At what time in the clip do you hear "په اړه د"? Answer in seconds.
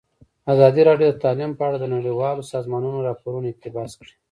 1.55-1.85